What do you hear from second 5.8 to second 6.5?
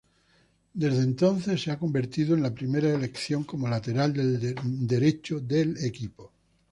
equipo.